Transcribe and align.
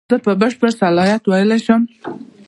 زه 0.09 0.15
په 0.25 0.31
بشپړ 0.41 0.69
صلاحیت 0.81 1.23
ویلای 1.27 1.59
شم. 1.65 1.81